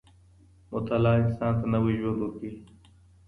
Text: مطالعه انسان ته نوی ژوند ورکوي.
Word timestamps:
مطالعه 0.71 1.17
انسان 1.21 1.53
ته 1.59 1.65
نوی 1.73 1.93
ژوند 2.01 2.19
ورکوي. 2.21 2.53